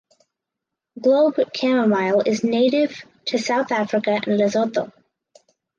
[0.99, 2.91] Globe chamomile is native
[3.25, 4.91] to South Africa and Lesotho.